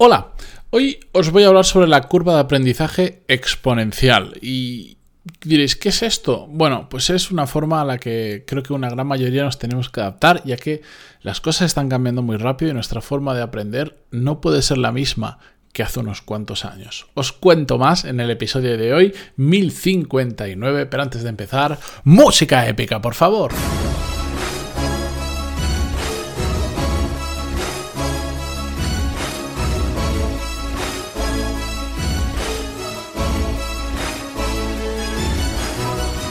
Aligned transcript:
Hola, 0.00 0.28
hoy 0.70 1.00
os 1.10 1.32
voy 1.32 1.42
a 1.42 1.48
hablar 1.48 1.64
sobre 1.64 1.88
la 1.88 2.02
curva 2.02 2.34
de 2.34 2.38
aprendizaje 2.38 3.24
exponencial 3.26 4.38
y 4.40 4.96
diréis, 5.44 5.74
¿qué 5.74 5.88
es 5.88 6.04
esto? 6.04 6.46
Bueno, 6.48 6.88
pues 6.88 7.10
es 7.10 7.32
una 7.32 7.48
forma 7.48 7.80
a 7.80 7.84
la 7.84 7.98
que 7.98 8.44
creo 8.46 8.62
que 8.62 8.72
una 8.72 8.90
gran 8.90 9.08
mayoría 9.08 9.42
nos 9.42 9.58
tenemos 9.58 9.90
que 9.90 10.00
adaptar, 10.00 10.44
ya 10.44 10.56
que 10.56 10.82
las 11.22 11.40
cosas 11.40 11.66
están 11.66 11.88
cambiando 11.88 12.22
muy 12.22 12.36
rápido 12.36 12.70
y 12.70 12.74
nuestra 12.74 13.00
forma 13.00 13.34
de 13.34 13.42
aprender 13.42 13.98
no 14.12 14.40
puede 14.40 14.62
ser 14.62 14.78
la 14.78 14.92
misma 14.92 15.40
que 15.72 15.82
hace 15.82 15.98
unos 15.98 16.22
cuantos 16.22 16.64
años. 16.64 17.08
Os 17.14 17.32
cuento 17.32 17.76
más 17.76 18.04
en 18.04 18.20
el 18.20 18.30
episodio 18.30 18.78
de 18.78 18.94
hoy, 18.94 19.14
1059, 19.34 20.86
pero 20.86 21.02
antes 21.02 21.24
de 21.24 21.30
empezar, 21.30 21.76
música 22.04 22.68
épica, 22.68 23.02
por 23.02 23.14
favor. 23.14 23.50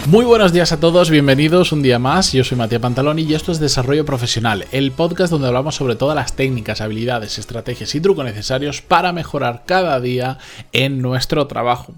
Muy 0.07 0.23
buenos 0.23 0.53
días 0.53 0.71
a 0.71 0.79
todos, 0.79 1.09
bienvenidos 1.09 1.73
un 1.73 1.81
día 1.81 1.99
más. 1.99 2.31
Yo 2.31 2.45
soy 2.45 2.57
Matías 2.57 2.79
Pantaloni 2.79 3.23
y 3.23 3.33
esto 3.33 3.51
es 3.51 3.59
Desarrollo 3.59 4.05
Profesional, 4.05 4.63
el 4.71 4.93
podcast 4.93 5.29
donde 5.29 5.49
hablamos 5.49 5.75
sobre 5.75 5.97
todas 5.97 6.15
las 6.15 6.33
técnicas, 6.33 6.79
habilidades, 6.79 7.37
estrategias 7.37 7.93
y 7.93 7.99
trucos 7.99 8.23
necesarios 8.23 8.81
para 8.81 9.11
mejorar 9.11 9.63
cada 9.65 9.99
día 9.99 10.37
en 10.71 11.01
nuestro 11.01 11.45
trabajo. 11.47 11.93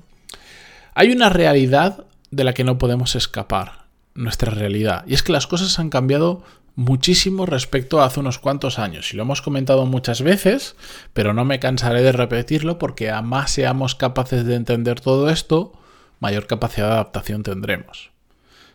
Hay 0.96 1.12
una 1.12 1.30
realidad 1.30 2.04
de 2.32 2.44
la 2.44 2.56
que 2.56 2.64
no 2.64 2.80
podemos 2.80 3.14
escapar, 3.14 3.86
nuestra 4.16 4.50
realidad, 4.50 5.04
y 5.06 5.14
es 5.14 5.22
que 5.22 5.32
las 5.32 5.46
cosas 5.46 5.78
han 5.78 5.92
cambiado 5.92 6.42
muchísimo 6.76 7.46
respecto 7.46 8.02
a 8.02 8.06
hace 8.06 8.22
unos 8.22 8.40
cuantos 8.40 8.80
años. 8.80 9.14
Y 9.14 9.18
lo 9.18 9.22
hemos 9.22 9.44
comentado 9.44 9.86
muchas 9.86 10.24
veces, 10.24 10.76
pero 11.14 11.36
no 11.36 11.46
me 11.46 11.60
cansaré 11.60 12.02
de 12.02 12.12
repetirlo 12.12 12.80
porque 12.80 13.12
a 13.12 13.22
más 13.22 13.52
seamos 13.52 13.94
capaces 13.94 14.46
de 14.46 14.56
entender 14.56 15.00
todo 15.00 15.30
esto, 15.30 15.74
mayor 16.20 16.48
capacidad 16.48 16.88
de 16.88 16.94
adaptación 16.94 17.44
tendremos. 17.44 18.12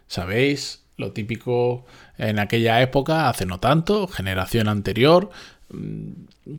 ¿Sabéis? 0.07 0.83
Lo 0.97 1.13
típico 1.13 1.85
en 2.19 2.39
aquella 2.39 2.81
época, 2.81 3.29
hace 3.29 3.47
no 3.47 3.59
tanto, 3.59 4.07
generación 4.07 4.69
anterior, 4.69 5.31
mm, 5.71 6.11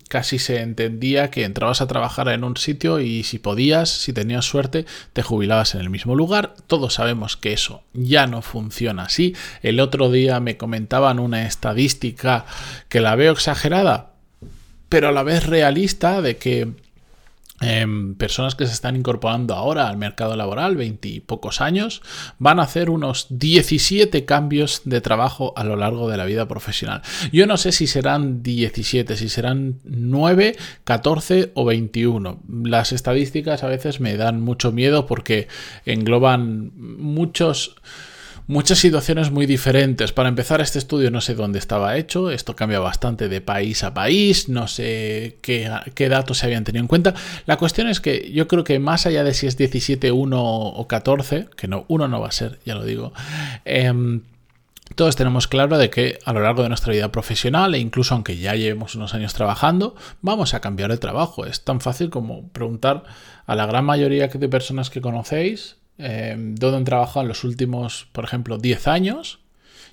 casi 0.09 0.39
se 0.39 0.61
entendía 0.61 1.29
que 1.31 1.45
entrabas 1.45 1.81
a 1.81 1.87
trabajar 1.87 2.27
en 2.29 2.43
un 2.43 2.57
sitio 2.57 2.99
y 2.99 3.23
si 3.23 3.39
podías, 3.39 3.89
si 3.89 4.11
tenías 4.11 4.43
suerte, 4.43 4.85
te 5.13 5.21
jubilabas 5.21 5.75
en 5.75 5.81
el 5.81 5.89
mismo 5.89 6.15
lugar. 6.15 6.55
Todos 6.67 6.95
sabemos 6.95 7.37
que 7.37 7.53
eso 7.53 7.83
ya 7.93 8.27
no 8.27 8.41
funciona 8.41 9.03
así. 9.03 9.35
El 9.61 9.79
otro 9.79 10.11
día 10.11 10.39
me 10.39 10.57
comentaban 10.57 11.19
una 11.19 11.45
estadística 11.45 12.45
que 12.89 12.99
la 12.99 13.15
veo 13.15 13.31
exagerada, 13.31 14.11
pero 14.89 15.09
a 15.09 15.11
la 15.11 15.23
vez 15.23 15.45
realista 15.45 16.21
de 16.21 16.37
que 16.37 16.73
Em, 17.61 18.15
personas 18.15 18.53
que 18.53 18.67
se 18.67 18.73
están 18.73 18.97
incorporando 18.97 19.53
ahora 19.53 19.87
al 19.87 19.95
mercado 19.95 20.35
laboral, 20.35 20.77
pocos 21.25 21.61
años, 21.61 22.01
van 22.37 22.59
a 22.59 22.63
hacer 22.63 22.89
unos 22.89 23.27
17 23.29 24.25
cambios 24.25 24.81
de 24.83 24.99
trabajo 24.99 25.53
a 25.55 25.63
lo 25.63 25.77
largo 25.77 26.09
de 26.09 26.17
la 26.17 26.25
vida 26.25 26.49
profesional. 26.49 27.01
Yo 27.31 27.47
no 27.47 27.55
sé 27.55 27.71
si 27.71 27.87
serán 27.87 28.43
17, 28.43 29.15
si 29.15 29.29
serán 29.29 29.79
9, 29.85 30.57
14 30.83 31.51
o 31.53 31.63
21. 31.63 32.41
Las 32.65 32.91
estadísticas 32.91 33.63
a 33.63 33.67
veces 33.67 34.01
me 34.01 34.17
dan 34.17 34.41
mucho 34.41 34.73
miedo 34.73 35.05
porque 35.05 35.47
engloban 35.85 36.73
muchos 36.75 37.77
muchas 38.47 38.79
situaciones 38.79 39.31
muy 39.31 39.45
diferentes. 39.45 40.11
Para 40.13 40.29
empezar, 40.29 40.61
este 40.61 40.79
estudio 40.79 41.11
no 41.11 41.21
sé 41.21 41.35
dónde 41.35 41.59
estaba 41.59 41.97
hecho, 41.97 42.31
esto 42.31 42.55
cambia 42.55 42.79
bastante 42.79 43.27
de 43.27 43.41
país 43.41 43.83
a 43.83 43.93
país, 43.93 44.49
no 44.49 44.67
sé 44.67 45.37
qué, 45.41 46.09
datos 46.09 46.39
se 46.39 46.45
habían 46.45 46.63
tenido 46.63 46.81
en 46.81 46.87
cuenta. 46.87 47.13
La 47.45 47.57
cuestión 47.57 47.87
es 47.87 47.99
que 47.99 48.31
yo 48.31 48.47
creo 48.47 48.63
que 48.63 48.79
más 48.79 49.05
allá 49.05 49.23
de 49.23 49.33
si 49.33 49.47
es 49.47 49.57
17, 49.57 50.11
1 50.11 50.41
o 50.41 50.87
14, 50.87 51.47
que 51.55 51.67
no, 51.67 51.85
uno 51.87 52.07
no 52.07 52.21
va 52.21 52.27
a 52.27 52.31
ser, 52.31 52.59
ya 52.65 52.75
lo 52.75 52.83
digo, 52.83 53.13
em, 53.65 54.21
todos 54.93 55.15
tenemos 55.15 55.47
claro 55.47 55.79
de 55.79 55.89
que 55.89 56.19
a 56.25 56.31
lo 56.31 56.41
largo 56.41 56.61
de 56.61 56.69
nuestra 56.69 56.93
vida 56.93 57.11
profesional 57.11 57.73
e 57.73 57.79
incluso 57.79 58.13
aunque 58.13 58.37
ya 58.37 58.53
llevemos 58.53 58.93
unos 58.93 59.15
años 59.15 59.33
trabajando, 59.33 59.95
vamos 60.21 60.53
a 60.53 60.61
cambiar 60.61 60.91
de 60.91 60.97
trabajo. 60.97 61.45
Es 61.45 61.63
tan 61.63 61.81
fácil 61.81 62.11
como 62.11 62.47
preguntar 62.49 63.03
a 63.47 63.55
la 63.55 63.65
gran 63.65 63.83
mayoría 63.85 64.27
de 64.27 64.49
personas 64.49 64.91
que 64.91 65.01
conocéis 65.01 65.77
eh, 65.97 66.35
dónde 66.37 66.77
han 66.77 66.83
trabajado 66.83 67.21
en 67.21 67.27
los 67.27 67.43
últimos, 67.43 68.07
por 68.11 68.23
ejemplo, 68.23 68.57
10 68.57 68.87
años 68.87 69.39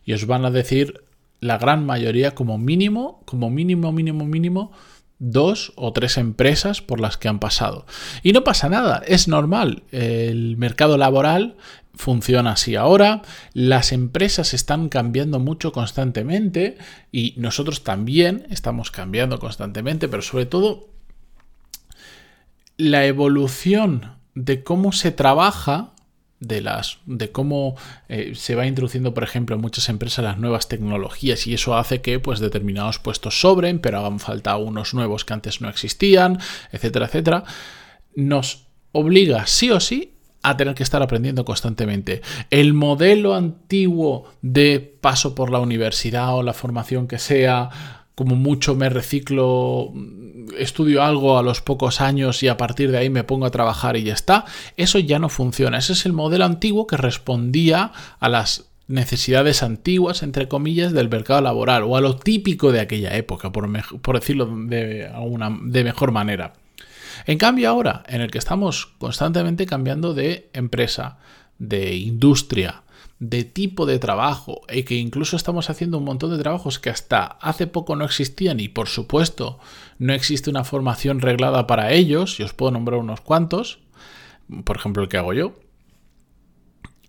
y 0.05 0.13
os 0.13 0.27
van 0.27 0.45
a 0.45 0.51
decir 0.51 1.05
la 1.41 1.59
gran 1.59 1.85
mayoría 1.85 2.35
como 2.35 2.59
mínimo, 2.59 3.23
como 3.25 3.51
mínimo, 3.51 3.93
mínimo, 3.93 4.25
mínimo, 4.25 4.73
dos 5.19 5.73
o 5.77 5.93
tres 5.93 6.17
empresas 6.17 6.83
por 6.83 7.01
las 7.01 7.17
que 7.17 7.29
han 7.29 7.39
pasado. 7.39 7.87
Y 8.23 8.33
no 8.33 8.43
pasa 8.45 8.69
nada, 8.69 9.03
es 9.07 9.29
normal. 9.29 9.85
El 9.93 10.57
mercado 10.57 10.99
laboral 10.99 11.57
funciona 11.95 12.53
así 12.53 12.75
ahora, 12.75 13.23
las 13.53 13.93
empresas 13.93 14.55
están 14.55 14.89
cambiando 14.89 15.39
mucho 15.39 15.73
constantemente 15.73 16.79
y 17.13 17.35
nosotros 17.37 17.85
también 17.85 18.47
estamos 18.51 18.91
cambiando 18.91 19.39
constantemente, 19.39 20.09
pero 20.09 20.23
sobre 20.23 20.47
todo 20.47 20.89
la 22.77 23.05
evolución 23.05 24.17
de 24.35 24.63
cómo 24.63 24.93
se 24.93 25.13
trabaja 25.13 25.91
de 26.41 26.61
las 26.61 26.99
de 27.07 27.31
cómo 27.31 27.77
eh, 28.09 28.33
se 28.35 28.57
va 28.57 28.67
introduciendo 28.67 29.15
por 29.15 29.23
ejemplo 29.23 29.55
en 29.55 29.63
muchas 29.63 29.89
empresas 29.89 30.25
las 30.25 30.39
nuevas 30.39 30.69
tecnologías 30.69 31.47
y 31.47 31.55
eso 31.55 31.77
hace 31.77 32.01
que 32.01 32.19
pues 32.19 32.41
determinados 32.41 32.99
puestos 32.99 33.41
sobren 33.41 33.79
pero 33.79 33.99
hagan 33.99 34.19
falta 34.19 34.57
unos 34.57 34.93
nuevos 34.93 35.25
que 35.25 35.35
antes 35.35 35.61
no 35.61 35.69
existían 35.69 36.41
etcétera 36.73 37.07
etcétera 37.07 37.45
nos 38.17 38.67
obliga 38.91 39.47
sí 39.47 39.71
o 39.71 39.79
sí 39.79 40.13
a 40.43 40.57
tener 40.57 40.75
que 40.75 40.83
estar 40.83 41.03
aprendiendo 41.03 41.45
constantemente. 41.45 42.21
El 42.51 42.75
modelo 42.75 43.35
antiguo 43.35 44.29
de 44.43 44.81
paso 45.01 45.35
por 45.35 45.51
la 45.51 45.61
universidad 45.61 46.35
o 46.35 46.43
la 46.43 46.53
formación 46.53 47.07
que 47.07 47.19
sea, 47.19 48.02
como 48.15 48.37
mucho 48.37 48.75
me 48.75 48.89
reciclo 48.89 49.93
estudio 50.59 51.03
algo 51.03 51.39
a 51.39 51.43
los 51.43 51.61
pocos 51.61 52.01
años 52.01 52.43
y 52.43 52.49
a 52.49 52.57
partir 52.57 52.91
de 52.91 52.99
ahí 52.99 53.11
me 53.11 53.25
pongo 53.25 53.47
a 53.47 53.51
trabajar 53.51 53.97
y 53.97 54.05
ya 54.05 54.13
está, 54.13 54.45
eso 54.77 54.99
ya 54.99 55.19
no 55.19 55.29
funciona. 55.29 55.79
Ese 55.79 55.95
es 55.95 56.07
el 56.07 56.13
modelo 56.13 56.45
antiguo 56.45 56.87
que 56.87 56.97
respondía 56.97 57.93
a 58.21 58.29
las 58.29 58.73
necesidades 58.89 59.63
antiguas, 59.63 60.23
entre 60.23 60.49
comillas, 60.49 60.93
del 60.93 61.09
mercado 61.09 61.41
laboral 61.41 61.85
o 61.85 61.97
a 61.97 62.01
lo 62.01 62.17
típico 62.17 62.73
de 62.73 62.81
aquella 62.81 63.17
época, 63.17 63.51
por, 63.53 63.71
decirlo 64.13 64.47
de, 64.47 65.83
mejor 65.85 66.13
manera. 66.13 66.55
En 67.27 67.39
cambio 67.39 67.71
ahora, 67.71 68.03
en 68.09 68.21
el 68.21 68.31
que 68.31 68.39
estamos 68.39 68.87
constantemente 68.99 69.67
cambiando 69.67 70.15
de 70.15 70.51
empresa, 70.53 71.19
de 71.59 71.95
industria, 71.95 72.83
de 73.23 73.45
tipo 73.45 73.87
de 73.87 74.01
trabajo 74.01 74.63
y 74.69 74.83
que 74.83 74.97
incluso 74.97 75.37
estamos 75.37 75.71
haciendo 75.71 75.99
un 75.99 76.05
montón 76.05 76.33
de 76.33 76.43
trabajos 76.43 76.81
que 76.81 76.91
hasta 76.91 77.23
hace 77.25 77.69
poco 77.69 77.95
no 77.95 78.05
existían 78.05 78.59
y 78.59 78.69
por 78.69 78.89
supuesto 78.89 79.61
no 79.99 80.13
existe 80.13 80.51
una 80.51 80.65
formación 80.65 81.21
reglada 81.21 81.69
para 81.69 81.93
ellos, 81.93 82.41
y 82.41 82.43
os 82.43 82.53
puedo 82.53 82.73
nombrar 82.73 82.99
unos 82.99 83.21
cuantos, 83.21 83.79
por 84.65 84.77
ejemplo 84.77 85.05
el 85.05 85.09
que 85.09 85.19
hago 85.19 85.35
yo. 85.35 85.55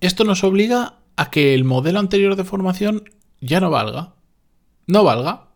Esto 0.01 0.23
nos 0.23 0.43
obliga 0.43 0.99
a 1.15 1.31
que 1.31 1.55
el 1.55 1.63
modelo 1.63 1.97
anterior 1.99 2.35
de 2.35 2.43
formación 2.43 3.09
ya 3.41 3.59
no 3.59 3.71
valga. 3.71 4.13
No 4.85 5.03
valga. 5.03 5.47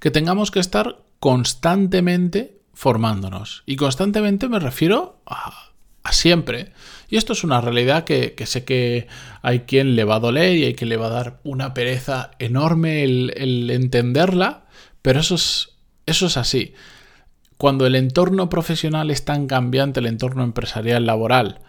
Que 0.00 0.10
tengamos 0.10 0.50
que 0.50 0.60
estar 0.60 1.02
constantemente 1.18 2.62
formándonos. 2.72 3.62
Y 3.66 3.76
constantemente 3.76 4.48
me 4.48 4.58
refiero 4.58 5.20
a 5.26 5.71
siempre. 6.12 6.72
Y 7.08 7.16
esto 7.16 7.34
es 7.34 7.44
una 7.44 7.60
realidad 7.60 8.04
que, 8.04 8.34
sé 8.46 8.64
que 8.64 9.06
hay 9.42 9.60
quien 9.60 9.96
le 9.96 10.04
va 10.04 10.16
a 10.16 10.20
doler 10.20 10.56
y 10.56 10.64
hay 10.64 10.74
quien 10.74 10.88
le 10.88 10.96
va 10.96 11.06
a 11.06 11.10
dar 11.10 11.40
una 11.44 11.74
pereza 11.74 12.30
enorme 12.38 13.04
el, 13.04 13.68
entenderla, 13.70 14.64
pero 15.02 15.20
eso 15.20 15.34
es, 15.34 15.70
eso 16.06 16.26
es 16.26 16.36
así. 16.36 16.74
Cuando 17.58 17.86
el 17.86 17.96
entorno 17.96 18.48
profesional 18.48 19.10
es 19.10 19.24
tan 19.24 19.46
cambiante, 19.46 20.00
el 20.00 20.06
entorno 20.06 20.42
empresarial 20.42 21.04
laboral, 21.04 21.60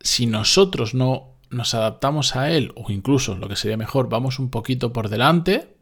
si 0.00 0.26
nosotros 0.26 0.94
no 0.94 1.34
nos 1.50 1.74
adaptamos 1.74 2.34
a 2.34 2.50
él, 2.50 2.72
o 2.74 2.90
incluso 2.90 3.36
lo 3.36 3.48
que 3.48 3.56
sería 3.56 3.76
mejor, 3.76 4.08
vamos 4.08 4.38
un 4.38 4.50
poquito 4.50 4.92
por 4.92 5.10
delante, 5.10 5.76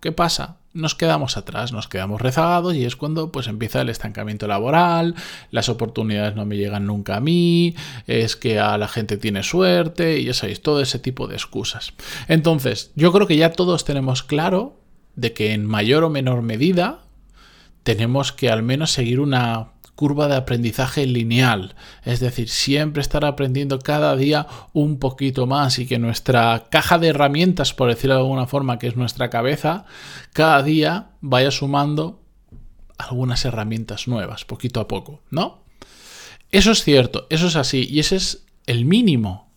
¿qué 0.00 0.12
pasa? 0.12 0.59
Nos 0.72 0.94
quedamos 0.94 1.36
atrás, 1.36 1.72
nos 1.72 1.88
quedamos 1.88 2.20
rezagados 2.20 2.74
y 2.74 2.84
es 2.84 2.94
cuando 2.96 3.32
pues 3.32 3.48
empieza 3.48 3.80
el 3.80 3.88
estancamiento 3.88 4.46
laboral, 4.46 5.16
las 5.50 5.68
oportunidades 5.68 6.36
no 6.36 6.46
me 6.46 6.56
llegan 6.56 6.86
nunca 6.86 7.16
a 7.16 7.20
mí, 7.20 7.74
es 8.06 8.36
que 8.36 8.60
a 8.60 8.78
la 8.78 8.88
gente 8.88 9.16
tiene 9.16 9.42
suerte 9.42 10.18
y 10.18 10.24
ya 10.24 10.34
sabéis, 10.34 10.62
todo 10.62 10.80
ese 10.80 10.98
tipo 10.98 11.26
de 11.26 11.34
excusas. 11.34 11.92
Entonces, 12.28 12.92
yo 12.94 13.12
creo 13.12 13.26
que 13.26 13.36
ya 13.36 13.52
todos 13.52 13.84
tenemos 13.84 14.22
claro 14.22 14.76
de 15.16 15.32
que 15.32 15.52
en 15.52 15.66
mayor 15.66 16.04
o 16.04 16.10
menor 16.10 16.42
medida 16.42 17.00
tenemos 17.82 18.32
que 18.32 18.50
al 18.50 18.62
menos 18.62 18.92
seguir 18.92 19.20
una 19.20 19.72
curva 20.00 20.28
de 20.28 20.36
aprendizaje 20.36 21.04
lineal, 21.04 21.74
es 22.06 22.20
decir, 22.20 22.48
siempre 22.48 23.02
estar 23.02 23.22
aprendiendo 23.26 23.78
cada 23.80 24.16
día 24.16 24.46
un 24.72 24.98
poquito 24.98 25.46
más 25.46 25.78
y 25.78 25.86
que 25.86 25.98
nuestra 25.98 26.68
caja 26.70 26.98
de 26.98 27.08
herramientas, 27.08 27.74
por 27.74 27.90
decirlo 27.90 28.14
de 28.14 28.22
alguna 28.22 28.46
forma, 28.46 28.78
que 28.78 28.86
es 28.86 28.96
nuestra 28.96 29.28
cabeza, 29.28 29.84
cada 30.32 30.62
día 30.62 31.10
vaya 31.20 31.50
sumando 31.50 32.22
algunas 32.96 33.44
herramientas 33.44 34.08
nuevas, 34.08 34.46
poquito 34.46 34.80
a 34.80 34.88
poco, 34.88 35.20
¿no? 35.28 35.64
Eso 36.50 36.70
es 36.70 36.82
cierto, 36.82 37.26
eso 37.28 37.48
es 37.48 37.56
así, 37.56 37.86
y 37.86 38.00
ese 38.00 38.16
es 38.16 38.46
el 38.64 38.86
mínimo 38.86 39.52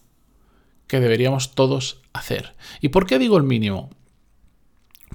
que 0.88 1.00
deberíamos 1.00 1.56
todos 1.56 2.02
hacer. 2.12 2.54
¿Y 2.82 2.90
por 2.90 3.08
qué 3.08 3.18
digo 3.18 3.38
el 3.38 3.44
mínimo? 3.44 3.92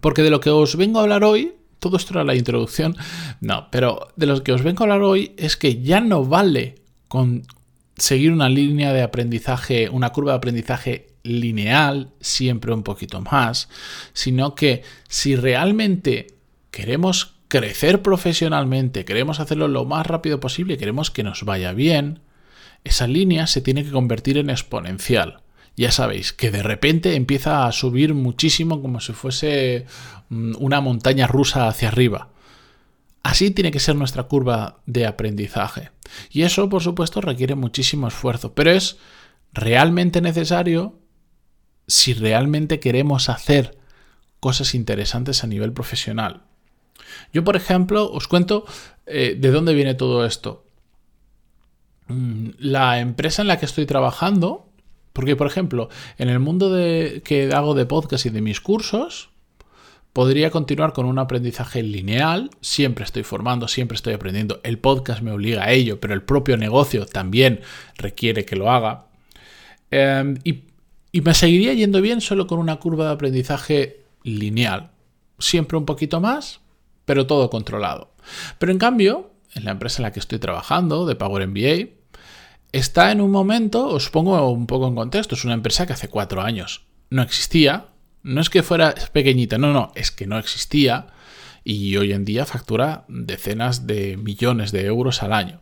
Porque 0.01 0.23
de 0.23 0.31
lo 0.31 0.41
que 0.41 0.49
os 0.49 0.77
vengo 0.77 1.01
a 1.01 1.03
hablar 1.03 1.23
hoy, 1.23 1.58
todo 1.79 1.97
esto 1.97 2.15
era 2.15 2.25
la 2.25 2.35
introducción, 2.35 2.97
no, 3.41 3.69
pero 3.71 4.09
de 4.17 4.27
lo 4.27 4.43
que 4.43 4.53
os 4.53 4.63
vengo 4.63 4.83
a 4.83 4.85
hablar 4.85 5.03
hoy 5.03 5.33
es 5.37 5.57
que 5.57 5.83
ya 5.83 6.01
no 6.01 6.25
vale 6.25 6.77
con 7.09 7.45
seguir 7.97 8.33
una 8.33 8.49
línea 8.49 8.93
de 8.93 9.03
aprendizaje, 9.03 9.89
una 9.89 10.11
curva 10.11 10.33
de 10.33 10.39
aprendizaje 10.39 11.09
lineal, 11.23 12.11
siempre 12.21 12.73
un 12.73 12.83
poquito 12.83 13.21
más, 13.21 13.69
sino 14.13 14.55
que 14.55 14.83
si 15.09 15.37
realmente 15.37 16.29
queremos 16.71 17.35
crecer 17.49 18.03
profesionalmente, 18.03 19.05
queremos 19.05 19.41
hacerlo 19.41 19.69
lo 19.69 19.85
más 19.85 20.07
rápido 20.07 20.39
posible, 20.39 20.79
queremos 20.79 21.11
que 21.11 21.23
nos 21.23 21.45
vaya 21.45 21.73
bien, 21.73 22.21
esa 22.85 23.07
línea 23.07 23.47
se 23.47 23.61
tiene 23.61 23.85
que 23.85 23.91
convertir 23.91 24.39
en 24.39 24.51
exponencial. 24.51 25.41
Ya 25.79 25.93
sabéis, 25.93 26.33
que 26.33 26.51
de 26.51 26.65
repente 26.65 27.15
empieza 27.15 27.65
a 27.65 27.71
subir 27.71 28.13
muchísimo 28.13 28.83
como 28.83 28.99
si 28.99 29.13
fuese 29.13 29.87
mm, 30.29 30.55
una 30.59 30.81
montaña 30.81 31.29
rusa 31.29 31.69
hacia 31.69 31.87
arriba. 31.87 32.31
Así 33.23 33.53
tiene 33.53 33.71
que 33.71 33.79
ser 33.79 33.95
nuestra 33.95 34.25
curva 34.25 34.81
de 34.87 35.07
aprendizaje. 35.07 35.91
Y 36.33 36.43
eso, 36.43 36.69
por 36.69 36.83
supuesto, 36.83 37.21
requiere 37.21 37.55
muchísimo 37.55 38.09
esfuerzo, 38.09 38.55
pero 38.55 38.73
es 38.73 38.97
realmente 39.53 40.21
necesario 40.21 40.99
si 41.87 42.13
realmente 42.13 42.81
queremos 42.81 43.29
hacer 43.29 43.79
cosas 44.41 44.75
interesantes 44.75 45.45
a 45.45 45.47
nivel 45.47 45.73
profesional. 45.73 46.43
Yo, 47.33 47.45
por 47.45 47.55
ejemplo, 47.55 48.11
os 48.11 48.27
cuento 48.27 48.67
eh, 49.07 49.37
de 49.39 49.51
dónde 49.53 49.75
viene 49.75 49.95
todo 49.95 50.27
esto. 50.27 50.65
Mm, 52.09 52.49
la 52.59 52.99
empresa 52.99 53.43
en 53.43 53.49
la 53.49 53.61
que 53.61 53.67
estoy 53.67 53.87
trabajando, 53.87 54.68
porque, 55.19 55.35
por 55.35 55.49
ejemplo, 55.49 55.89
en 56.17 56.29
el 56.29 56.39
mundo 56.39 56.71
de, 56.71 57.23
que 57.25 57.53
hago 57.53 57.75
de 57.75 57.87
podcast 57.87 58.25
y 58.27 58.31
de 58.31 58.41
mis 58.41 58.61
cursos, 58.61 59.31
podría 60.13 60.51
continuar 60.51 60.93
con 60.93 61.07
un 61.07 61.19
aprendizaje 61.19 61.83
lineal. 61.83 62.51
Siempre 62.61 63.05
estoy 63.05 63.25
formando, 63.25 63.67
siempre 63.67 63.97
estoy 63.97 64.15
aprendiendo. 64.15 64.61
El 64.63 64.79
podcast 64.79 65.21
me 65.23 65.33
obliga 65.33 65.65
a 65.65 65.73
ello, 65.73 65.99
pero 65.99 66.15
el 66.15 66.23
propio 66.23 66.57
negocio 66.57 67.05
también 67.05 67.63
requiere 67.97 68.45
que 68.45 68.55
lo 68.55 68.71
haga. 68.71 69.07
Em, 69.91 70.39
y 70.45 70.69
y 71.11 71.21
me 71.23 71.35
seguiría 71.35 71.73
yendo 71.75 72.01
bien 72.01 72.21
solo 72.21 72.47
con 72.47 72.59
una 72.59 72.77
curva 72.77 73.07
de 73.07 73.13
aprendizaje 73.13 74.05
lineal. 74.23 74.91
Siempre 75.39 75.79
un 75.79 75.87
poquito 75.87 76.21
más, 76.21 76.61
pero 77.05 77.27
todo 77.27 77.51
controlado. 77.51 78.13
Pero 78.59 78.73
en 78.73 78.79
cambio, 78.79 79.31
en 79.55 79.65
la 79.65 79.71
empresa 79.71 79.99
en 79.99 80.05
la 80.05 80.13
que 80.13 80.21
estoy 80.21 80.39
trabajando, 80.39 81.07
de 81.07 81.17
Power 81.17 81.49
MBA, 81.49 81.98
está 82.73 83.13
en 83.13 83.21
un 83.21 83.31
momento, 83.31 83.89
os 83.89 84.11
pongo 84.11 84.51
un 84.51 84.67
poco 84.67 84.89
en 84.89 84.95
contexto, 84.95 85.35
es 85.35 85.45
una 85.45 85.55
empresa 85.55 85.87
que 85.87 85.93
hace 85.93 86.09
cuatro 86.09 86.43
años 86.43 86.89
no 87.11 87.23
existía. 87.23 87.87
No 88.23 88.41
es 88.41 88.51
que 88.51 88.63
fuera 88.63 88.95
pequeñita, 89.13 89.59
no, 89.59 89.73
no, 89.73 89.93
es 89.95 90.11
que 90.11 90.27
no 90.27 90.39
existía 90.39 91.07
y 91.65 91.97
hoy 91.97 92.13
en 92.13 92.25
día 92.25 92.47
factura 92.47 93.05
decenas 93.09 93.87
de 93.87 94.17
millones 94.17 94.73
de 94.73 94.87
euros 94.87 95.23
al 95.23 95.33
año. 95.33 95.61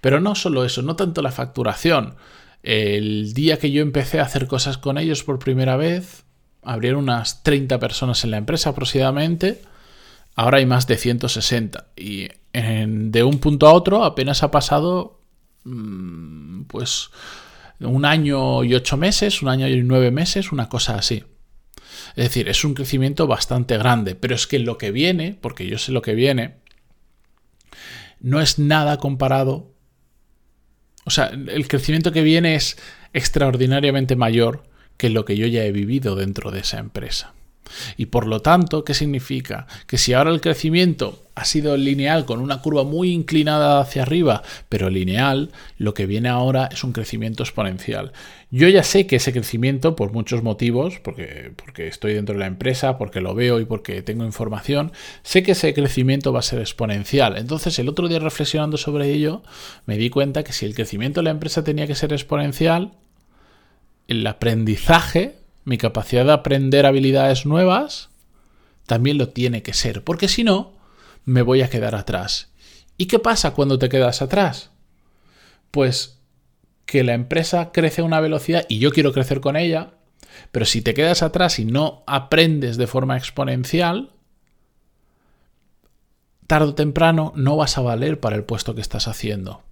Pero 0.00 0.20
no 0.20 0.34
solo 0.34 0.64
eso, 0.64 0.82
no 0.82 0.96
tanto 0.96 1.22
la 1.22 1.32
facturación, 1.32 2.16
el 2.62 3.32
día 3.34 3.58
que 3.58 3.70
yo 3.70 3.82
empecé 3.82 4.20
a 4.20 4.24
hacer 4.24 4.46
cosas 4.46 4.78
con 4.78 4.98
ellos 4.98 5.24
por 5.24 5.38
primera 5.38 5.76
vez, 5.76 6.24
abrieron 6.62 7.04
unas 7.04 7.42
30 7.42 7.78
personas 7.78 8.22
en 8.24 8.30
la 8.30 8.36
empresa 8.36 8.70
aproximadamente. 8.70 9.62
Ahora 10.36 10.58
hay 10.58 10.66
más 10.66 10.86
de 10.86 10.96
160. 10.96 11.86
Y 11.96 12.28
de 12.52 13.22
un 13.22 13.38
punto 13.38 13.66
a 13.66 13.72
otro 13.72 14.04
apenas 14.04 14.42
ha 14.42 14.50
pasado 14.50 15.20
mm, 15.64 16.29
pues 16.70 17.10
un 17.80 18.04
año 18.04 18.64
y 18.64 18.74
ocho 18.74 18.96
meses, 18.96 19.42
un 19.42 19.48
año 19.48 19.68
y 19.68 19.82
nueve 19.82 20.10
meses, 20.10 20.52
una 20.52 20.68
cosa 20.68 20.96
así. 20.96 21.24
Es 22.16 22.24
decir, 22.24 22.48
es 22.48 22.64
un 22.64 22.74
crecimiento 22.74 23.26
bastante 23.26 23.76
grande, 23.78 24.14
pero 24.14 24.34
es 24.34 24.46
que 24.46 24.58
lo 24.58 24.78
que 24.78 24.90
viene, 24.90 25.36
porque 25.40 25.66
yo 25.66 25.78
sé 25.78 25.92
lo 25.92 26.02
que 26.02 26.14
viene, 26.14 26.56
no 28.20 28.40
es 28.40 28.58
nada 28.58 28.98
comparado 28.98 29.70
o 31.04 31.10
sea, 31.10 31.26
el 31.26 31.66
crecimiento 31.68 32.12
que 32.12 32.22
viene 32.22 32.54
es 32.54 32.76
extraordinariamente 33.12 34.16
mayor 34.16 34.64
que 34.96 35.10
lo 35.10 35.24
que 35.24 35.36
yo 35.36 35.46
ya 35.46 35.64
he 35.64 35.72
vivido 35.72 36.14
dentro 36.14 36.50
de 36.50 36.60
esa 36.60 36.78
empresa. 36.78 37.34
Y 37.96 38.06
por 38.06 38.26
lo 38.26 38.40
tanto, 38.40 38.84
¿qué 38.84 38.94
significa? 38.94 39.66
Que 39.86 39.98
si 39.98 40.12
ahora 40.12 40.30
el 40.30 40.40
crecimiento 40.40 41.26
ha 41.40 41.44
sido 41.46 41.76
lineal 41.78 42.26
con 42.26 42.40
una 42.40 42.60
curva 42.60 42.84
muy 42.84 43.12
inclinada 43.12 43.80
hacia 43.80 44.02
arriba, 44.02 44.42
pero 44.68 44.90
lineal, 44.90 45.50
lo 45.78 45.94
que 45.94 46.04
viene 46.04 46.28
ahora 46.28 46.68
es 46.70 46.84
un 46.84 46.92
crecimiento 46.92 47.42
exponencial. 47.42 48.12
Yo 48.50 48.68
ya 48.68 48.82
sé 48.82 49.06
que 49.06 49.16
ese 49.16 49.32
crecimiento, 49.32 49.96
por 49.96 50.12
muchos 50.12 50.42
motivos, 50.42 51.00
porque, 51.00 51.52
porque 51.56 51.88
estoy 51.88 52.12
dentro 52.12 52.34
de 52.34 52.40
la 52.40 52.46
empresa, 52.46 52.98
porque 52.98 53.22
lo 53.22 53.34
veo 53.34 53.58
y 53.58 53.64
porque 53.64 54.02
tengo 54.02 54.24
información, 54.24 54.92
sé 55.22 55.42
que 55.42 55.52
ese 55.52 55.72
crecimiento 55.72 56.32
va 56.32 56.40
a 56.40 56.42
ser 56.42 56.58
exponencial. 56.58 57.38
Entonces, 57.38 57.78
el 57.78 57.88
otro 57.88 58.08
día 58.08 58.18
reflexionando 58.18 58.76
sobre 58.76 59.10
ello, 59.10 59.42
me 59.86 59.96
di 59.96 60.10
cuenta 60.10 60.42
que 60.42 60.52
si 60.52 60.66
el 60.66 60.74
crecimiento 60.74 61.20
de 61.20 61.24
la 61.24 61.30
empresa 61.30 61.64
tenía 61.64 61.86
que 61.86 61.94
ser 61.94 62.12
exponencial, 62.12 62.92
el 64.08 64.26
aprendizaje 64.26 65.39
mi 65.70 65.78
capacidad 65.78 66.24
de 66.24 66.32
aprender 66.32 66.84
habilidades 66.84 67.46
nuevas 67.46 68.08
también 68.86 69.18
lo 69.18 69.28
tiene 69.28 69.62
que 69.62 69.72
ser, 69.72 70.02
porque 70.02 70.26
si 70.26 70.42
no, 70.42 70.72
me 71.24 71.42
voy 71.42 71.62
a 71.62 71.70
quedar 71.70 71.94
atrás. 71.94 72.50
¿Y 72.96 73.06
qué 73.06 73.20
pasa 73.20 73.52
cuando 73.52 73.78
te 73.78 73.88
quedas 73.88 74.20
atrás? 74.20 74.70
Pues 75.70 76.18
que 76.86 77.04
la 77.04 77.14
empresa 77.14 77.70
crece 77.70 78.00
a 78.00 78.04
una 78.04 78.18
velocidad 78.18 78.66
y 78.68 78.80
yo 78.80 78.90
quiero 78.90 79.12
crecer 79.12 79.40
con 79.40 79.56
ella, 79.56 79.92
pero 80.50 80.66
si 80.66 80.82
te 80.82 80.92
quedas 80.92 81.22
atrás 81.22 81.60
y 81.60 81.64
no 81.64 82.02
aprendes 82.08 82.76
de 82.76 82.88
forma 82.88 83.16
exponencial, 83.16 84.10
tarde 86.48 86.70
o 86.70 86.74
temprano 86.74 87.32
no 87.36 87.56
vas 87.56 87.78
a 87.78 87.82
valer 87.82 88.18
para 88.18 88.34
el 88.34 88.42
puesto 88.42 88.74
que 88.74 88.80
estás 88.80 89.06
haciendo 89.06 89.62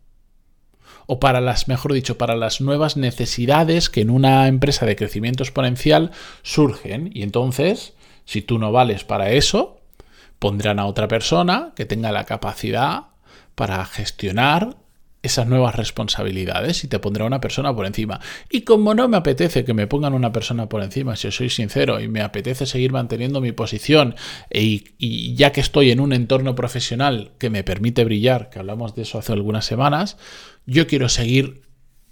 o 1.10 1.20
para 1.20 1.40
las, 1.40 1.69
mejor 1.69 1.94
dicho, 1.94 2.19
para 2.19 2.37
las 2.37 2.60
nuevas 2.60 2.99
necesidades 2.99 3.88
que 3.88 4.02
en 4.02 4.10
una 4.10 4.46
empresa 4.46 4.84
de 4.84 4.94
crecimiento 4.94 5.43
exponencial 5.43 6.10
surgen. 6.43 7.10
Y 7.14 7.22
entonces, 7.22 7.94
si 8.26 8.43
tú 8.43 8.58
no 8.58 8.72
vales 8.72 9.05
para 9.05 9.31
eso, 9.31 9.81
pondrán 10.38 10.78
a 10.78 10.84
otra 10.84 11.08
persona 11.08 11.72
que 11.75 11.87
tenga 11.87 12.12
la 12.12 12.25
capacidad 12.25 13.05
para 13.55 13.82
gestionar 13.87 14.76
esas 15.29 15.47
nuevas 15.47 15.77
responsabilidades 15.77 16.85
y 16.85 16.89
te 16.89 16.99
pondrá 16.99 17.25
una 17.25 17.41
persona 17.41 17.75
por 17.75 17.87
encima. 17.87 18.20
Y 18.51 18.63
como 18.63 18.94
no 18.94 19.08
me 19.08 19.17
apetece 19.17 19.65
que 19.65 19.75
me 19.75 19.87
pongan 19.87 20.15
una 20.15 20.32
persona 20.32 20.69
por 20.69 20.82
encima, 20.82 21.17
si 21.17 21.31
soy 21.31 21.51
sincero, 21.51 22.01
y 22.01 22.08
me 22.08 22.20
apetece 22.20 22.67
seguir 22.67 22.93
manteniendo 22.93 23.41
mi 23.41 23.53
posición, 23.53 24.17
e, 24.51 24.82
y 24.99 25.35
ya 25.35 25.53
que 25.53 25.61
estoy 25.61 25.91
en 25.91 26.01
un 26.01 26.13
entorno 26.13 26.55
profesional 26.55 27.32
que 27.39 27.51
me 27.51 27.63
permite 27.63 28.05
brillar, 28.05 28.51
que 28.51 28.58
hablamos 28.58 28.94
de 28.94 29.03
eso 29.03 29.19
hace 29.19 29.32
algunas 29.32 29.65
semanas, 29.65 30.17
yo 30.67 30.87
quiero 30.87 31.08
seguir 31.08 31.63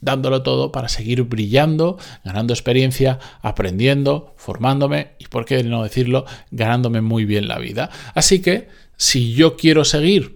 dándolo 0.00 0.42
todo 0.42 0.72
para 0.72 0.88
seguir 0.88 1.22
brillando, 1.22 1.98
ganando 2.24 2.52
experiencia, 2.52 3.18
aprendiendo, 3.42 4.34
formándome 4.36 5.12
y, 5.18 5.26
por 5.26 5.44
qué 5.44 5.62
no 5.64 5.82
decirlo, 5.82 6.26
ganándome 6.50 7.00
muy 7.00 7.24
bien 7.24 7.48
la 7.48 7.58
vida. 7.58 7.90
Así 8.14 8.40
que, 8.40 8.68
si 8.96 9.34
yo 9.34 9.56
quiero 9.56 9.84
seguir, 9.84 10.35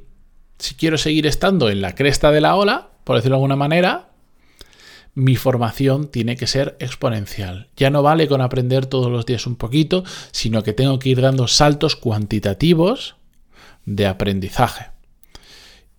si 0.61 0.75
quiero 0.75 0.99
seguir 0.99 1.27
estando 1.27 1.71
en 1.71 1.81
la 1.81 1.95
cresta 1.95 2.31
de 2.31 2.41
la 2.41 2.55
ola, 2.55 2.91
por 3.05 3.17
decirlo 3.17 3.37
de 3.37 3.39
alguna 3.39 3.57
manera, 3.57 4.11
mi 5.15 5.37
formación 5.37 6.09
tiene 6.09 6.37
que 6.37 6.47
ser 6.47 6.77
exponencial. 6.79 7.69
Ya 7.77 7.91
no 7.91 8.03
vale 8.03 8.29
con 8.29 8.41
aprender 8.41 8.87
todos 8.87 9.11
los 9.11 9.27
días 9.27 9.47
un 9.47 9.57
poquito, 9.57 10.05
sino 10.31 10.63
que 10.63 10.73
tengo 10.73 10.99
que 10.99 11.09
ir 11.09 11.21
dando 11.21 11.49
saltos 11.49 11.97
cuantitativos 11.97 13.17
de 13.87 14.07
aprendizaje. 14.07 14.87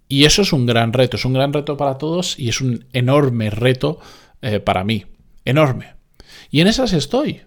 Y 0.07 0.25
eso 0.25 0.43
es 0.43 0.53
un 0.53 0.65
gran 0.65 0.93
reto, 0.93 1.17
es 1.17 1.25
un 1.25 1.33
gran 1.33 1.53
reto 1.53 1.77
para 1.77 1.97
todos 1.97 2.37
y 2.37 2.49
es 2.49 2.61
un 2.61 2.85
enorme 2.93 3.49
reto 3.49 3.99
eh, 4.41 4.59
para 4.59 4.83
mí. 4.83 5.05
Enorme. 5.43 5.95
Y 6.49 6.61
en 6.61 6.67
esas 6.67 6.93
estoy. 6.93 7.41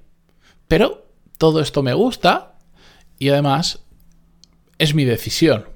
Pero 0.66 1.06
todo 1.38 1.60
esto 1.60 1.82
me 1.82 1.94
gusta 1.94 2.54
y 3.18 3.28
además 3.28 3.80
es 4.78 4.94
mi 4.94 5.04
decisión. 5.04 5.73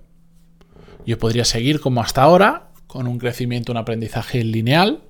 Yo 1.09 1.19
podría 1.19 1.47
seguir 1.47 1.81
como 1.81 2.03
hasta 2.03 2.21
ahora, 2.21 2.69
con 2.87 3.07
un 3.07 3.19
crecimiento, 3.19 3.73
un 3.73 3.79
aprendizaje 3.79 4.45
lineal, 4.45 5.01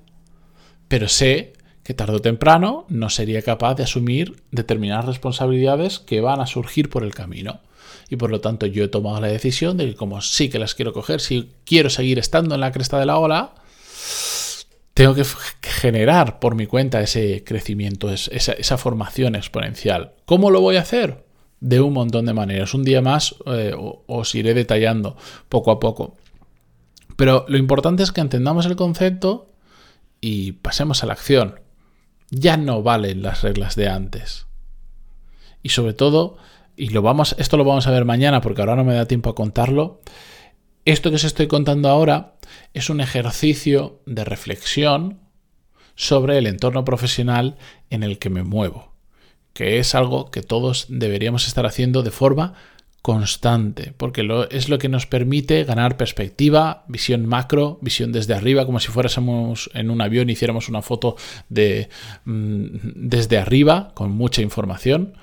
pero 0.87 1.09
sé 1.09 1.51
que 1.83 1.93
tarde 1.93 2.15
o 2.15 2.21
temprano 2.21 2.85
no 2.87 3.09
sería 3.09 3.41
capaz 3.41 3.75
de 3.75 3.83
asumir 3.83 4.41
determinadas 4.49 5.07
responsabilidades 5.07 5.99
que 5.99 6.21
van 6.21 6.39
a 6.39 6.47
surgir 6.47 6.87
por 6.89 7.03
el 7.03 7.13
camino 7.13 7.59
y 8.07 8.15
por 8.15 8.31
lo 8.31 8.39
tanto 8.39 8.65
yo 8.65 8.85
he 8.85 8.87
tomado 8.87 9.19
la 9.19 9.27
decisión 9.27 9.75
de 9.75 9.87
que 9.87 9.95
como 9.95 10.21
sí 10.21 10.47
que 10.47 10.57
las 10.57 10.73
quiero 10.73 10.93
coger, 10.93 11.19
si 11.19 11.51
quiero 11.65 11.89
seguir 11.89 12.17
estando 12.17 12.55
en 12.55 12.61
la 12.61 12.71
cresta 12.71 12.97
de 12.97 13.05
la 13.05 13.17
ola, 13.17 13.55
tengo 14.93 15.15
que 15.15 15.25
generar 15.63 16.39
por 16.39 16.55
mi 16.55 16.65
cuenta 16.65 17.01
ese 17.01 17.43
crecimiento, 17.43 18.09
esa, 18.09 18.53
esa 18.53 18.77
formación 18.77 19.35
exponencial. 19.35 20.13
¿Cómo 20.23 20.49
lo 20.49 20.61
voy 20.61 20.77
a 20.77 20.81
hacer? 20.81 21.25
De 21.61 21.81
un 21.81 21.93
montón 21.93 22.25
de 22.25 22.33
maneras. 22.33 22.73
Un 22.73 22.83
día 22.83 23.01
más 23.01 23.35
eh, 23.45 23.73
os 23.75 24.35
iré 24.35 24.53
detallando 24.53 25.17
poco 25.49 25.71
a 25.71 25.79
poco. 25.79 26.17
Pero 27.15 27.45
lo 27.47 27.57
importante 27.57 28.03
es 28.03 28.11
que 28.11 28.21
entendamos 28.21 28.65
el 28.65 28.75
concepto 28.75 29.51
y 30.21 30.53
pasemos 30.53 31.03
a 31.03 31.07
la 31.07 31.13
acción. 31.13 31.59
Ya 32.31 32.57
no 32.57 32.83
valen 32.83 33.21
las 33.21 33.41
reglas 33.41 33.75
de 33.75 33.89
antes. 33.89 34.47
Y 35.61 35.69
sobre 35.69 35.93
todo, 35.93 36.37
y 36.77 36.89
lo 36.89 37.01
vamos, 37.01 37.35
esto 37.37 37.57
lo 37.57 37.65
vamos 37.65 37.87
a 37.87 37.91
ver 37.91 38.05
mañana 38.05 38.39
porque 38.41 38.61
ahora 38.61 38.75
no 38.75 38.85
me 38.85 38.93
da 38.93 39.05
tiempo 39.05 39.29
a 39.29 39.35
contarlo. 39.35 39.99
Esto 40.85 41.09
que 41.09 41.17
os 41.17 41.23
estoy 41.23 41.47
contando 41.47 41.89
ahora 41.89 42.35
es 42.73 42.89
un 42.89 43.01
ejercicio 43.01 43.99
de 44.05 44.23
reflexión 44.23 45.19
sobre 45.95 46.37
el 46.37 46.47
entorno 46.47 46.85
profesional 46.85 47.57
en 47.89 48.03
el 48.03 48.17
que 48.19 48.29
me 48.29 48.43
muevo, 48.43 48.88
que 49.59 49.77
es 49.77 49.93
algo 49.93 50.31
que 50.31 50.41
todos 50.41 50.85
deberíamos 50.87 51.45
estar 51.45 51.65
haciendo 51.65 52.01
de 52.01 52.11
forma 52.11 52.53
constante, 53.01 53.93
porque 53.97 54.25
es 54.51 54.69
lo 54.69 54.77
que 54.77 54.87
nos 54.87 55.05
permite 55.05 55.65
ganar 55.65 55.97
perspectiva, 55.97 56.85
visión 56.87 57.25
macro, 57.25 57.77
visión 57.81 58.13
desde 58.13 58.35
arriba, 58.35 58.65
como 58.65 58.79
si 58.79 58.87
fuéramos 58.87 59.69
en 59.73 59.89
un 59.89 59.99
avión 59.99 60.29
y 60.29 60.31
hiciéramos 60.31 60.69
una 60.69 60.81
foto 60.81 61.17
de, 61.49 61.89
mm, 62.23 62.67
desde 62.95 63.37
arriba, 63.37 63.91
con 63.95 64.11
mucha 64.11 64.41
información, 64.41 65.17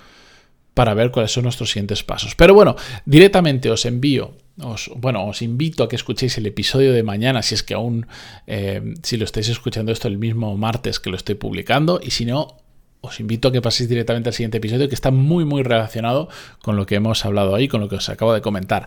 para 0.75 0.93
ver 0.93 1.13
cuáles 1.13 1.33
son 1.33 1.45
nuestros 1.45 1.71
siguientes 1.71 2.05
pasos. 2.05 2.35
Pero 2.35 2.53
bueno, 2.53 2.77
directamente 3.07 3.71
os 3.71 3.87
envío 3.87 4.35
os, 4.61 4.91
bueno, 4.97 5.27
os 5.27 5.41
invito 5.41 5.83
a 5.83 5.89
que 5.89 5.97
escuchéis 5.97 6.37
el 6.37 6.47
episodio 6.47 6.93
de 6.93 7.03
mañana, 7.03 7.43
si 7.43 7.55
es 7.55 7.63
que 7.63 7.73
aún, 7.73 8.07
eh, 8.47 8.95
si 9.03 9.17
lo 9.17 9.25
estáis 9.25 9.49
escuchando 9.49 9.93
esto 9.93 10.09
el 10.09 10.19
mismo 10.19 10.55
martes 10.57 11.01
que 11.01 11.11
lo 11.11 11.17
estoy 11.17 11.37
publicando, 11.37 12.01
y 12.03 12.11
si 12.11 12.25
no, 12.27 12.57
os 13.07 13.21
invito 13.21 13.49
a 13.49 13.53
que 13.53 13.63
paséis 13.63 13.89
directamente 13.89 14.29
al 14.29 14.35
siguiente 14.35 14.59
episodio 14.59 14.89
que 14.89 14.95
está 14.95 15.11
muy 15.11 15.45
muy 15.45 15.63
relacionado 15.63 16.29
con 16.63 16.77
lo 16.77 16.87
que 16.87 16.97
hemos 16.97 17.25
hablado 17.25 17.55
ahí, 17.55 17.69
con 17.69 17.81
lo 17.81 17.89
que 17.89 17.97
os 17.97 18.09
acabo 18.09 18.35
de 18.35 18.41
comentar. 18.41 18.87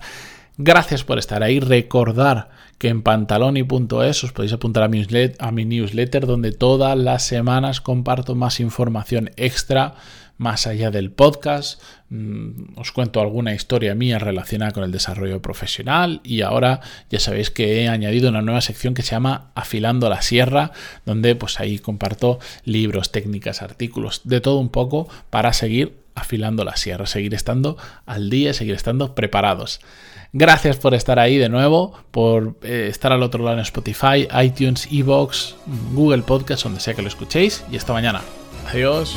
Gracias 0.62 1.06
por 1.06 1.20
estar 1.20 1.42
ahí. 1.42 1.62
Recordar 1.62 2.50
que 2.78 2.90
en 2.90 3.02
pantaloni.es 3.02 4.24
os 4.26 4.32
podéis 4.34 4.52
apuntar 4.52 4.84
a 4.84 4.90
mi, 4.90 5.06
a 5.40 5.52
mi 5.52 5.64
newsletter 5.64 6.26
donde 6.26 6.52
todas 6.52 6.98
las 6.98 7.24
semanas 7.24 7.80
comparto 7.80 8.36
más 8.36 8.60
información 8.60 9.32
extra 9.38 9.96
más 10.40 10.66
allá 10.66 10.90
del 10.90 11.12
podcast. 11.12 11.80
Mm, 12.10 12.80
os 12.80 12.92
cuento 12.92 13.22
alguna 13.22 13.54
historia 13.54 13.94
mía 13.94 14.18
relacionada 14.18 14.72
con 14.72 14.84
el 14.84 14.92
desarrollo 14.92 15.44
profesional 15.44 16.22
y 16.24 16.42
ahora 16.42 16.82
ya 17.12 17.20
sabéis 17.20 17.52
que 17.52 17.84
he 17.84 17.90
añadido 17.90 18.30
una 18.30 18.42
nueva 18.42 18.62
sección 18.62 18.96
que 18.96 19.04
se 19.04 19.12
llama 19.12 19.52
Afilando 19.54 20.10
la 20.10 20.24
Sierra, 20.24 20.72
donde 21.06 21.36
pues 21.36 21.60
ahí 21.60 21.78
comparto 21.78 22.40
libros, 22.64 23.12
técnicas, 23.12 23.62
artículos, 23.62 24.22
de 24.24 24.42
todo 24.42 24.58
un 24.58 24.70
poco 24.70 25.08
para 25.30 25.54
seguir 25.54 26.00
afilando 26.16 26.64
la 26.64 26.76
sierra, 26.76 27.06
seguir 27.06 27.34
estando 27.34 27.78
al 28.06 28.30
día, 28.30 28.54
seguir 28.54 28.76
estando 28.76 29.16
preparados. 29.16 29.80
Gracias 30.32 30.78
por 30.78 30.94
estar 30.94 31.18
ahí 31.18 31.38
de 31.38 31.50
nuevo, 31.50 31.98
por 32.12 32.58
eh, 32.62 32.88
estar 32.90 33.12
al 33.12 33.24
otro 33.24 33.44
lado 33.44 33.58
en 33.58 33.64
Spotify, 33.64 34.28
iTunes, 34.44 34.88
Evox, 34.92 35.56
Google 35.94 36.22
Podcast, 36.22 36.64
donde 36.64 36.80
sea 36.80 36.94
que 36.94 37.02
lo 37.02 37.08
escuchéis. 37.08 37.64
Y 37.72 37.78
hasta 37.78 37.94
mañana. 37.94 38.22
Adiós. 38.68 39.16